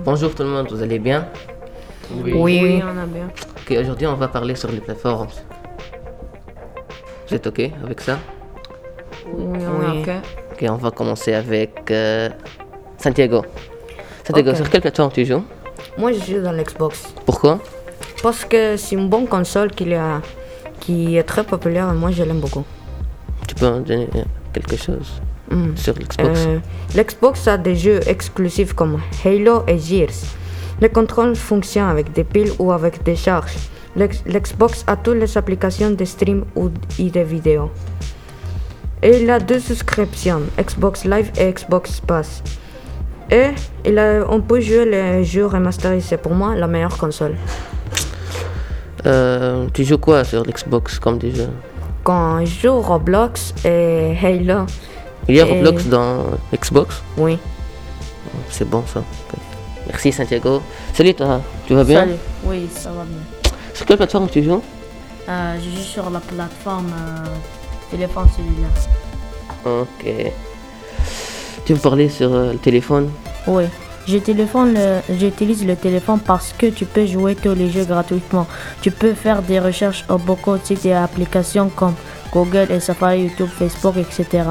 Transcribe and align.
Bonjour 0.00 0.34
tout 0.34 0.42
le 0.42 0.48
monde, 0.48 0.68
vous 0.70 0.82
allez 0.82 0.98
bien? 0.98 1.28
Oui. 2.10 2.32
Oui. 2.34 2.82
on 2.82 2.98
a 2.98 3.06
bien. 3.06 3.28
Ok, 3.60 3.76
aujourd'hui 3.78 4.06
on 4.06 4.14
va 4.14 4.28
parler 4.28 4.54
sur 4.54 4.70
les 4.70 4.80
plateformes. 4.80 5.28
Vous 7.28 7.34
êtes 7.34 7.46
ok 7.46 7.70
avec 7.84 8.00
ça? 8.00 8.18
Oui, 9.26 9.44
on 9.44 10.00
ok. 10.00 10.10
Ok, 10.52 10.66
on 10.70 10.76
va 10.76 10.90
commencer 10.90 11.34
avec 11.34 11.90
euh, 11.90 12.30
Santiago. 12.96 13.44
Santiago, 14.24 14.54
sur 14.54 14.68
quelle 14.70 14.80
plateforme 14.80 15.12
tu 15.12 15.24
joues? 15.24 15.44
Moi, 15.96 16.12
je 16.12 16.20
joue 16.34 16.42
dans 16.42 16.52
l'Xbox. 16.52 17.14
Pourquoi? 17.26 17.58
Parce 18.22 18.44
que 18.44 18.76
c'est 18.76 18.94
une 18.96 19.08
bonne 19.08 19.26
console 19.26 19.70
qui, 19.70 19.94
a, 19.94 20.20
qui 20.80 21.16
est 21.16 21.22
très 21.22 21.44
populaire 21.44 21.90
et 21.90 21.94
moi, 21.94 22.10
je 22.10 22.22
l'aime 22.22 22.40
beaucoup. 22.40 22.64
Tu 23.46 23.54
peux 23.54 23.66
en 23.66 23.80
donner 23.80 24.08
euh, 24.14 24.22
quelque 24.52 24.76
chose? 24.76 25.20
Mm. 25.50 25.76
sur 25.76 25.94
l'Xbox 25.94 26.40
Euh, 26.46 26.58
L'Xbox 26.96 27.48
a 27.48 27.56
des 27.56 27.74
jeux 27.76 28.00
exclusifs 28.06 28.72
comme 28.74 28.98
Halo 29.24 29.64
et 29.66 29.78
Gears. 29.78 30.20
Le 30.80 30.88
contrôle 30.88 31.34
fonctionne 31.36 31.88
avec 31.88 32.12
des 32.12 32.24
piles 32.24 32.52
ou 32.58 32.70
avec 32.72 33.02
des 33.02 33.16
charges. 33.16 33.56
L'X- 33.96 34.22
L'Xbox 34.26 34.84
a 34.86 34.96
toutes 34.96 35.16
les 35.18 35.36
applications 35.38 35.90
de 35.90 36.04
stream 36.04 36.44
ou 36.54 36.68
et 36.98 37.10
de 37.10 37.20
vidéos. 37.20 37.70
Et 39.02 39.22
il 39.22 39.30
a 39.30 39.38
deux 39.40 39.60
souscriptions, 39.60 40.42
Xbox 40.58 41.04
Live 41.04 41.30
et 41.38 41.52
Xbox 41.52 42.00
Pass. 42.00 42.42
Et 43.30 43.48
il 43.84 43.98
a- 43.98 44.24
on 44.28 44.40
peut 44.40 44.60
jouer 44.60 44.84
les 44.84 45.24
jeux 45.24 45.46
remasterisés. 45.46 46.16
Pour 46.16 46.32
moi, 46.34 46.54
la 46.54 46.66
meilleure 46.66 46.96
console. 46.98 47.34
Euh, 49.06 49.66
Tu 49.72 49.84
joues 49.84 49.98
quoi 49.98 50.24
sur 50.24 50.42
l'Xbox 50.44 50.98
comme 50.98 51.18
des 51.18 51.30
jeux? 51.34 51.50
Quand 52.04 52.44
je 52.44 52.60
joue 52.68 52.80
Roblox 52.80 53.54
et 53.64 54.16
Halo, 54.22 54.66
Il 55.28 55.36
y 55.36 55.40
a 55.40 55.44
Roblox 55.44 55.86
dans 55.86 56.24
Xbox 56.54 57.02
oui. 57.16 57.38
C'est 58.50 58.68
bon 58.68 58.82
ça. 58.86 59.02
Merci 59.86 60.12
Santiago. 60.12 60.62
Salut 60.92 61.14
toi, 61.14 61.40
tu 61.66 61.74
vas 61.74 61.84
bien? 61.84 62.00
Salut. 62.00 62.12
Oui, 62.44 62.68
ça 62.74 62.90
va 62.90 63.04
bien. 63.04 63.52
Sur 63.74 63.86
quelle 63.86 63.96
plateforme 63.96 64.28
tu 64.28 64.42
joues? 64.42 64.62
Euh, 65.28 65.56
je 65.62 65.70
joue 65.76 65.82
sur 65.84 66.10
la 66.10 66.20
plateforme 66.20 66.90
euh, 66.92 67.26
téléphone 67.90 68.26
cellulaire. 68.34 68.70
Ok. 69.64 70.32
Tu 71.64 71.74
veux 71.74 71.80
parler 71.80 72.08
sur 72.08 72.32
euh, 72.34 72.52
le 72.52 72.58
téléphone? 72.58 73.10
Oui. 73.46 73.64
Je 74.06 74.16
téléphone 74.18 74.72
le- 74.74 75.00
J'utilise 75.18 75.66
le 75.66 75.76
téléphone 75.76 76.20
parce 76.20 76.54
que 76.56 76.66
tu 76.66 76.86
peux 76.86 77.04
jouer 77.06 77.34
tous 77.34 77.54
les 77.54 77.70
jeux 77.70 77.84
gratuitement. 77.84 78.46
Tu 78.80 78.90
peux 78.90 79.12
faire 79.12 79.42
des 79.42 79.60
recherches 79.60 80.04
sur 80.06 80.18
beaucoup 80.18 80.56
de 80.56 80.64
sites 80.64 80.86
et 80.86 80.94
applications 80.94 81.68
comme 81.68 81.94
Google 82.32 82.66
et 82.70 82.80
Safari, 82.80 83.22
YouTube, 83.22 83.48
Facebook, 83.48 83.96
etc. 83.96 84.44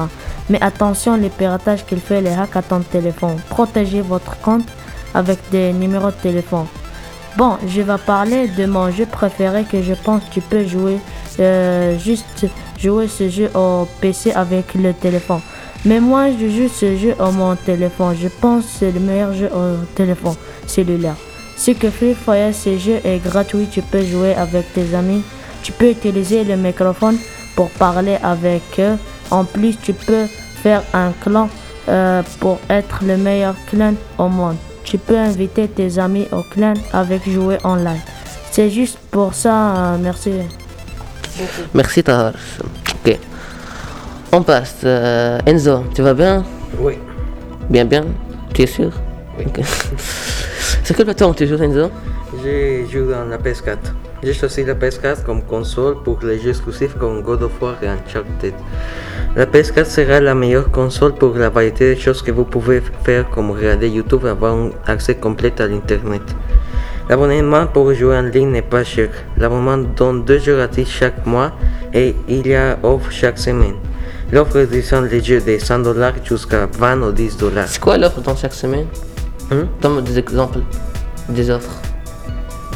Mais 0.50 0.60
attention, 0.62 1.16
les 1.16 1.28
piratages 1.28 1.84
qu'il 1.84 2.00
fait 2.00 2.20
les 2.20 2.30
hacks 2.30 2.56
à 2.56 2.62
ton 2.62 2.80
téléphone. 2.80 3.36
Protégez 3.48 4.00
votre 4.00 4.38
compte 4.40 4.66
avec 5.14 5.38
des 5.50 5.72
numéros 5.72 6.10
de 6.10 6.16
téléphone. 6.22 6.66
Bon, 7.36 7.56
je 7.66 7.82
vais 7.82 7.98
parler 8.04 8.48
de 8.48 8.66
mon 8.66 8.90
jeu 8.90 9.06
préféré 9.06 9.64
que 9.64 9.82
je 9.82 9.94
pense 9.94 10.24
que 10.24 10.30
tu 10.34 10.40
peux 10.40 10.66
jouer 10.66 10.98
euh, 11.40 11.96
juste 11.98 12.46
jouer 12.76 13.06
ce 13.06 13.28
jeu 13.28 13.50
au 13.54 13.86
PC 14.00 14.32
avec 14.32 14.74
le 14.74 14.92
téléphone. 14.92 15.40
Mais 15.84 16.00
moi, 16.00 16.30
je 16.30 16.48
joue 16.48 16.68
ce 16.68 16.96
jeu 16.96 17.14
au 17.20 17.30
mon 17.30 17.54
téléphone. 17.54 18.16
Je 18.20 18.28
pense 18.28 18.64
que 18.64 18.70
c'est 18.78 18.90
le 18.90 19.00
meilleur 19.00 19.32
jeu 19.32 19.46
au 19.46 19.84
téléphone 19.94 20.34
cellulaire. 20.66 21.14
Ce 21.56 21.70
que 21.72 21.90
Free 21.90 22.14
Fire, 22.14 22.52
ce 22.52 22.76
jeu 22.76 23.00
est 23.04 23.22
gratuit. 23.22 23.68
Tu 23.70 23.82
peux 23.82 24.02
jouer 24.02 24.34
avec 24.34 24.72
tes 24.72 24.94
amis. 24.94 25.22
Tu 25.62 25.70
peux 25.72 25.90
utiliser 25.90 26.42
le 26.42 26.56
microphone 26.56 27.18
pour 27.58 27.70
parler 27.70 28.16
avec 28.22 28.62
eux. 28.78 28.96
En 29.32 29.42
plus, 29.42 29.76
tu 29.82 29.92
peux 29.92 30.26
faire 30.62 30.80
un 30.94 31.10
clan 31.20 31.48
euh, 31.88 32.22
pour 32.38 32.60
être 32.70 33.00
le 33.04 33.16
meilleur 33.16 33.56
clan 33.68 33.94
au 34.16 34.28
monde. 34.28 34.54
Tu 34.84 34.96
peux 34.96 35.18
inviter 35.18 35.66
tes 35.66 35.98
amis 35.98 36.28
au 36.30 36.42
clan 36.52 36.74
avec 36.92 37.28
jouer 37.28 37.58
online. 37.64 37.98
C'est 38.52 38.70
juste 38.70 38.98
pour 39.10 39.34
ça, 39.34 39.54
euh, 39.76 39.96
merci. 40.00 40.34
Merci 41.74 42.04
Tahar. 42.04 42.34
Ok. 42.94 43.18
On 44.30 44.42
passe. 44.42 44.76
euh, 44.84 45.40
Enzo, 45.44 45.82
tu 45.96 46.02
vas 46.02 46.14
bien? 46.14 46.44
Oui. 46.78 46.94
Bien, 47.68 47.84
bien 47.84 48.04
Tu 48.54 48.62
es 48.62 48.66
sûr? 48.68 48.92
Oui. 49.36 49.44
Ok. 49.48 49.64
Sur 50.84 50.94
quelle 50.94 51.06
plateforme 51.06 51.34
tu 51.34 51.44
joues 51.48 51.60
Enzo? 51.60 51.90
Je 52.40 52.86
joue 52.92 53.10
dans 53.10 53.24
la 53.24 53.36
PS4. 53.38 53.78
J'ai 54.22 54.34
choisi 54.34 54.64
la 54.64 54.74
PS4 54.74 55.22
comme 55.24 55.42
console 55.42 56.02
pour 56.02 56.18
les 56.24 56.40
jeux 56.40 56.50
exclusifs 56.50 56.96
comme 56.98 57.22
God 57.22 57.44
of 57.44 57.52
War 57.62 57.76
et 57.82 57.86
Uncharted. 57.86 58.54
La 59.36 59.46
PS4 59.46 59.84
sera 59.84 60.20
la 60.20 60.34
meilleure 60.34 60.70
console 60.72 61.14
pour 61.14 61.36
la 61.36 61.50
variété 61.50 61.94
de 61.94 62.00
choses 62.00 62.20
que 62.20 62.32
vous 62.32 62.44
pouvez 62.44 62.82
faire 63.04 63.30
comme 63.30 63.52
regarder 63.52 63.88
YouTube 63.88 64.22
et 64.24 64.30
avoir 64.30 64.54
un 64.54 64.70
accès 64.86 65.14
complet 65.14 65.52
à 65.60 65.68
l'internet. 65.68 66.22
L'abonnement 67.08 67.66
pour 67.68 67.94
jouer 67.94 68.16
en 68.16 68.22
ligne 68.22 68.50
n'est 68.50 68.62
pas 68.62 68.82
cher. 68.82 69.10
L'abonnement 69.36 69.78
donne 69.78 70.24
2 70.24 70.38
jeux 70.40 70.56
gratuits 70.56 70.84
chaque 70.84 71.24
mois 71.24 71.52
et 71.94 72.16
il 72.28 72.46
y 72.46 72.54
a 72.54 72.76
offre 72.82 73.10
chaque 73.12 73.38
semaine. 73.38 73.76
L'offre 74.32 74.62
descend 74.64 75.08
les 75.08 75.22
jeux 75.22 75.40
de 75.40 75.58
100 75.58 75.78
dollars 75.78 76.12
jusqu'à 76.24 76.66
20 76.66 77.02
ou 77.02 77.12
10 77.12 77.36
dollars. 77.38 77.68
C'est 77.68 77.80
quoi 77.80 77.96
l'offre 77.96 78.20
dans 78.20 78.36
chaque 78.36 78.52
semaine? 78.52 78.86
Hein? 79.50 79.68
Donne-moi 79.80 80.02
des 80.02 80.18
exemples 80.18 80.58
des 81.28 81.50
offres. 81.50 81.80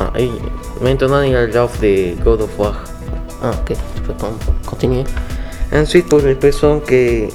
Ah, 0.01 0.13
et 0.19 0.31
maintenant 0.81 1.21
il 1.23 1.33
y 1.33 1.37
a 1.37 1.47
l'offre 1.47 1.81
de 1.81 2.15
God 2.23 2.43
of 2.43 2.59
War. 2.59 2.75
Ah, 3.43 3.51
ok. 3.51 3.77
Tu 3.95 4.03
peux 4.03 4.13
con- 4.15 4.39
continuer. 4.67 5.05
Ensuite, 5.73 6.09
pour 6.09 6.21
les 6.21 6.35
personnes 6.35 6.81
qui, 6.83 7.29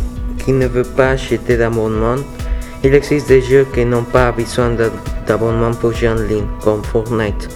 qui 0.43 0.51
ne 0.51 0.67
veulent 0.67 0.85
pas 0.95 1.11
acheter 1.11 1.57
d'abonnement, 1.57 2.15
il 2.83 2.93
existe 2.93 3.27
des 3.27 3.41
jeux 3.41 3.65
qui 3.73 3.83
n'ont 3.85 4.03
pas 4.03 4.31
besoin 4.31 4.69
d'a- 4.71 4.91
d'abonnement 5.25 5.71
pour 5.71 5.93
jouer 5.93 6.09
en 6.09 6.15
ligne, 6.15 6.45
comme 6.63 6.83
Fortnite. 6.83 7.49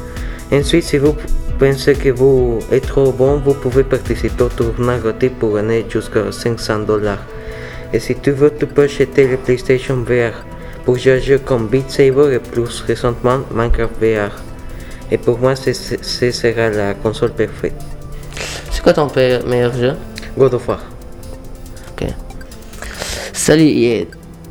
Ensuite, 0.52 0.84
si 0.84 0.98
vous 0.98 1.16
pensez 1.60 1.94
que 1.94 2.10
vous 2.10 2.60
êtes 2.72 2.88
trop 2.88 3.12
bon, 3.12 3.38
vous 3.38 3.54
pouvez 3.54 3.84
participer 3.84 4.44
au 4.44 4.50
tournoi 4.50 4.98
gratuit 4.98 5.30
pour 5.30 5.56
gagner 5.56 5.86
jusqu'à 5.90 6.32
500 6.32 6.80
dollars. 6.80 7.20
Et 7.94 8.00
si 8.00 8.16
tu 8.16 8.32
veux, 8.32 8.52
tu 8.58 8.66
peux 8.66 8.84
acheter 8.84 9.28
le 9.28 9.38
PlayStation 9.38 9.98
VR 9.98 10.34
pour 10.86 10.98
jouer 10.98 11.14
à 11.14 11.20
jeux 11.20 11.40
comme 11.40 11.68
Beat 11.68 11.90
Saber 11.92 12.34
et 12.34 12.40
plus 12.40 12.82
récemment 12.88 13.40
Minecraft 13.54 13.94
VR. 14.02 14.32
Et 15.12 15.18
pour 15.18 15.38
moi, 15.40 15.56
c'est- 15.56 15.74
c'est- 15.74 16.02
ce 16.04 16.32
sera 16.32 16.70
la 16.70 16.94
console 16.94 17.32
parfaite. 17.32 17.74
C'est 18.72 18.82
quoi 18.82 18.94
ton 18.94 19.08
meilleur 19.48 19.74
jeu? 19.76 19.94
God 20.38 20.54
of 20.54 20.68
War. 20.68 20.80
Ok. 21.92 22.08
Salut 23.34 23.64
Yed. 23.66 24.08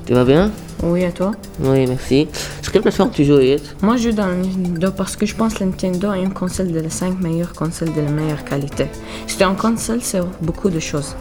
Tu 0.06 0.12
vas 0.12 0.24
bien? 0.24 0.50
Oui, 0.82 1.02
et 1.04 1.10
toi? 1.12 1.32
Oui, 1.60 1.86
merci. 1.86 2.28
Sur 2.62 2.72
quelle 2.72 2.82
plateforme 2.82 3.10
tu 3.10 3.24
joues 3.24 3.40
Yed 3.40 3.60
Moi, 3.82 3.96
je 3.96 4.10
joue 4.10 4.12
dans 4.16 4.26
le 4.26 4.36
Nintendo 4.36 4.90
parce 4.96 5.16
que 5.16 5.24
je 5.26 5.34
pense 5.34 5.54
que 5.54 5.64
Nintendo 5.64 6.12
est 6.12 6.22
une 6.22 6.32
console 6.32 6.72
de 6.72 6.80
les 6.80 6.90
5 6.90 7.20
meilleures 7.20 7.52
consoles 7.52 7.92
de 7.92 8.00
la 8.00 8.10
meilleure 8.10 8.44
qualité. 8.44 8.86
C'est 9.26 9.42
une 9.42 9.56
console, 9.56 10.00
c'est 10.02 10.20
beaucoup 10.40 10.70
de 10.70 10.80
choses. 10.80 11.14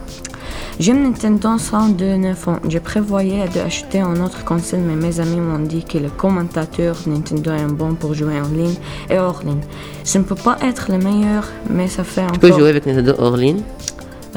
J'aime 0.80 1.04
Nintendo 1.04 1.58
sans 1.58 1.90
de 1.90 2.16
9 2.16 2.48
ans. 2.48 2.60
Je 2.70 2.80
prévoyais 2.80 3.50
d'acheter 3.50 4.00
une 4.00 4.22
autre 4.22 4.46
console, 4.46 4.80
mais 4.80 4.96
mes 4.96 5.20
amis 5.20 5.42
m'ont 5.42 5.60
dit 5.60 5.84
que 5.84 5.98
le 5.98 6.10
commentateur 6.10 6.96
Nintendo 7.06 7.52
est 7.52 7.66
bon 7.66 7.96
pour 7.96 8.14
jouer 8.14 8.40
en 8.40 8.48
ligne 8.48 8.76
et 9.10 9.20
hors 9.20 9.42
ligne. 9.44 9.60
Ça 10.06 10.20
ne 10.20 10.24
peut 10.24 10.36
pas 10.36 10.58
être 10.62 10.90
le 10.90 10.98
meilleur, 10.98 11.50
mais 11.70 11.90
ça 11.90 12.06
fait 12.06 12.26
Tu 12.32 12.40
peux 12.40 12.48
encore... 12.48 12.60
jouer 12.60 12.70
avec 12.70 12.86
Nintendo 12.86 13.14
hors 13.18 13.36
ligne? 13.36 13.62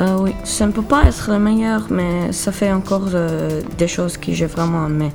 Euh, 0.01 0.17
oui, 0.19 0.35
ça 0.43 0.67
ne 0.67 0.73
peut 0.73 0.83
pas 0.83 1.05
être 1.05 1.31
le 1.31 1.39
meilleur, 1.39 1.87
mais 1.91 2.33
ça 2.33 2.51
fait 2.51 2.73
encore 2.73 3.11
euh, 3.15 3.63
des 3.79 3.87
choses 3.87 4.17
que 4.17 4.33
j'ai 4.33 4.47
vraiment 4.47 4.89
aimé. 4.89 5.13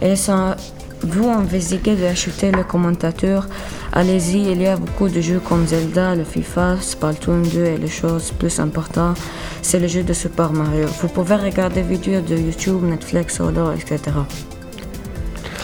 Et 0.00 0.16
ça, 0.16 0.56
vous 1.04 1.28
envisagez 1.28 1.96
d'acheter 1.96 2.50
le 2.50 2.64
commentateur, 2.64 3.48
allez-y, 3.92 4.50
il 4.52 4.62
y 4.62 4.66
a 4.66 4.76
beaucoup 4.76 5.08
de 5.08 5.20
jeux 5.20 5.40
comme 5.40 5.66
Zelda, 5.66 6.14
le 6.14 6.24
FIFA, 6.24 6.76
Splatoon 6.80 7.42
2 7.42 7.64
et 7.64 7.76
les 7.76 7.88
choses 7.88 8.30
plus 8.30 8.58
importantes, 8.60 9.18
c'est 9.62 9.78
le 9.78 9.88
jeu 9.88 10.02
de 10.02 10.12
Super 10.12 10.52
Mario. 10.52 10.86
Vous 11.00 11.08
pouvez 11.08 11.36
regarder 11.36 11.82
des 11.82 11.88
vidéos 11.96 12.20
de 12.20 12.36
YouTube, 12.36 12.82
Netflix, 12.82 13.38
Hulu, 13.38 13.74
etc. 13.74 14.00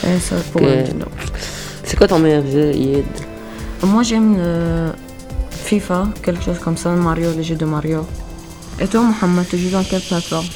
Et 0.05 0.19
ça 0.19 0.37
pour 0.53 0.63
Ok. 0.63 0.69
Nintendo. 0.69 1.07
C'est 1.85 1.97
quoi 1.97 2.07
ton 2.07 2.19
meilleur 2.19 2.47
jeu 2.47 2.73
Yed? 2.73 3.07
Moi 3.83 4.03
j'aime 4.03 4.37
le 4.37 4.93
FIFA, 5.51 6.09
quelque 6.23 6.43
chose 6.43 6.59
comme 6.59 6.77
ça, 6.77 6.91
Mario, 6.91 7.31
le 7.37 7.43
jeu 7.43 7.55
de 7.55 7.65
Mario. 7.65 8.07
Et 8.81 8.87
toi, 8.87 9.01
Mohamed, 9.01 9.49
tu 9.49 9.59
joues 9.59 9.71
dans 9.71 9.83
quelle 9.83 10.03
plateforme? 10.03 10.47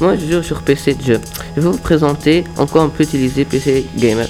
Moi, 0.00 0.16
je 0.16 0.30
joue 0.30 0.42
sur 0.42 0.60
PC 0.60 0.94
de 0.94 1.02
jeu. 1.02 1.20
Je 1.56 1.60
vais 1.60 1.68
vous 1.68 1.78
présenter 1.78 2.44
en 2.58 2.66
quoi 2.66 2.82
on 2.82 2.90
peut 2.90 3.04
utiliser 3.04 3.46
PC 3.46 3.86
Gamer. 3.96 4.28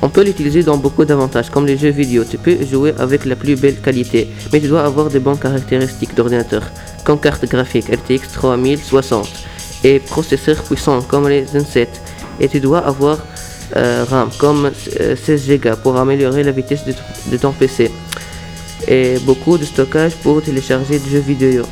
On 0.00 0.08
peut 0.08 0.22
l'utiliser 0.22 0.62
dans 0.62 0.76
beaucoup 0.76 1.04
d'avantages, 1.04 1.50
comme 1.50 1.66
les 1.66 1.76
jeux 1.76 1.90
vidéo. 1.90 2.22
Tu 2.24 2.38
peux 2.38 2.56
jouer 2.64 2.94
avec 2.98 3.24
la 3.24 3.34
plus 3.34 3.56
belle 3.60 3.80
qualité, 3.80 4.28
mais 4.52 4.60
tu 4.60 4.68
dois 4.68 4.84
avoir 4.84 5.08
des 5.08 5.18
bonnes 5.18 5.38
caractéristiques 5.38 6.14
d'ordinateur, 6.14 6.62
comme 7.04 7.18
carte 7.18 7.44
graphique 7.46 7.86
RTX 7.88 8.32
3060 8.32 9.28
et 9.82 9.98
processeurs 9.98 10.62
puissants 10.62 11.02
comme 11.02 11.28
les 11.28 11.44
Zen7. 11.46 11.88
Et 12.38 12.48
tu 12.48 12.60
dois 12.60 12.78
avoir 12.78 13.18
euh, 13.76 14.04
RAM 14.08 14.30
comme 14.38 14.70
euh, 15.00 15.16
16 15.16 15.60
Go 15.60 15.70
pour 15.82 15.96
améliorer 15.96 16.44
la 16.44 16.52
vitesse 16.52 16.84
de, 16.84 17.36
ton 17.36 17.50
PC. 17.50 17.90
Et 18.86 19.18
beaucoup 19.24 19.58
de 19.58 19.64
stockage 19.64 20.14
pour 20.22 20.40
télécharger 20.42 21.00
des 21.00 21.10
jeux 21.10 21.18
vidéo. 21.18 21.64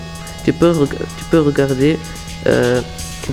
Tu 0.45 0.53
peux, 0.53 0.73
tu 0.73 1.25
peux 1.31 1.41
regarder 1.41 1.97
euh, 2.49 2.81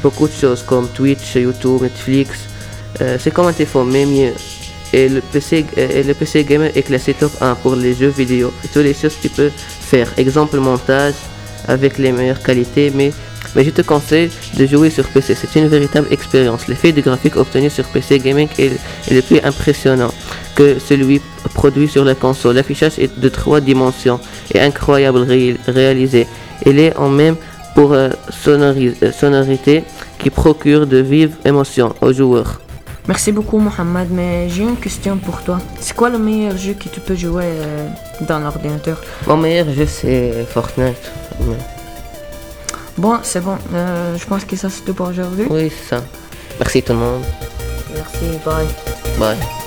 beaucoup 0.02 0.28
de 0.28 0.34
choses 0.34 0.64
comme 0.64 0.88
Twitch, 0.90 1.36
YouTube, 1.36 1.82
Netflix. 1.82 2.40
Euh, 3.02 3.18
c'est 3.20 3.32
comme 3.32 3.48
un 3.48 3.54
téléphone, 3.54 3.90
mais 3.92 4.06
mieux. 4.06 4.34
et 4.94 5.10
le 5.10 5.22
PC, 5.22 5.66
et 5.76 6.04
le 6.04 6.14
PC 6.14 6.44
gamer 6.44 6.70
est 6.76 6.84
classé 6.84 7.14
top 7.14 7.32
1 7.42 7.56
pour 7.56 7.76
les 7.76 7.94
jeux 7.96 8.10
vidéo. 8.16 8.54
Toutes 8.74 8.84
les 8.84 8.94
choses 8.94 9.16
que 9.16 9.24
tu 9.24 9.30
peux 9.30 9.52
faire. 9.56 10.08
Exemple 10.18 10.58
montage 10.60 11.16
avec 11.68 11.98
les 11.98 12.12
meilleures 12.12 12.42
qualités, 12.44 12.92
mais 12.94 13.12
mais 13.56 13.64
je 13.64 13.70
te 13.70 13.84
conseille 13.84 14.32
de 14.58 14.66
jouer 14.66 14.90
sur 14.90 15.06
PC. 15.08 15.36
C'est 15.36 15.60
une 15.60 15.68
véritable 15.68 16.08
expérience. 16.12 16.68
L'effet 16.68 16.92
de 16.92 17.02
graphique 17.02 17.36
obtenu 17.36 17.70
sur 17.70 17.86
PC 17.86 18.18
gaming 18.20 18.48
est, 18.58 18.72
le 19.12 19.22
plus 19.22 19.40
impressionnant 19.44 20.12
que 20.56 20.78
celui 20.80 21.22
produit 21.54 21.88
sur 21.88 22.04
la 22.04 22.16
console. 22.16 22.56
L'affichage 22.56 22.98
est 22.98 23.20
de 23.20 23.30
trois 23.30 23.62
dimensions 23.62 24.20
et 24.54 24.60
incroyable 24.60 25.20
ré- 25.20 25.58
réalisé. 25.68 26.26
Il 26.66 26.80
est 26.80 26.96
en 26.98 27.10
même 27.10 27.36
pour 27.76 27.94
euh, 27.94 28.10
sonori- 28.32 28.96
euh, 29.04 29.12
sonorité 29.12 29.84
qui 30.20 30.30
procure 30.30 30.86
de 30.88 30.98
vives 30.98 31.36
émotions 31.46 31.94
aux 32.02 32.14
joueurs. 32.14 32.60
Merci 33.08 33.32
beaucoup, 33.34 33.60
Mohamed, 33.60 34.10
mais 34.12 34.48
j'ai 34.50 34.64
une 34.64 34.78
question 34.78 35.18
pour 35.18 35.42
toi. 35.42 35.60
C'est 35.82 35.96
quoi 35.96 36.10
le 36.10 36.18
meilleur 36.20 36.56
jeu 36.58 36.74
que 36.74 36.88
tu 36.88 37.00
peux 37.02 37.16
jouer 37.16 37.44
euh, 37.46 37.88
dans 38.22 38.40
l'ordinateur? 38.40 39.02
Mon 39.28 39.36
meilleur 39.38 39.70
jeu 39.74 39.86
c'est 39.86 40.46
Fortnite. 40.54 41.12
Mais- 41.42 41.56
Bon, 42.98 43.18
c'est 43.24 43.42
bon. 43.42 43.58
Euh, 43.74 44.16
je 44.18 44.26
pense 44.26 44.46
que 44.46 44.56
ça 44.56 44.70
c'est 44.70 44.86
tout 44.86 44.94
pour 44.94 45.08
aujourd'hui. 45.10 45.48
Oui, 45.50 45.70
c'est 45.76 45.96
ça. 45.96 46.04
Merci 46.60 46.82
tout 46.84 46.94
le 46.94 47.00
monde. 47.00 47.24
Merci, 47.94 48.38
bye. 48.46 48.68
Bye. 49.20 49.63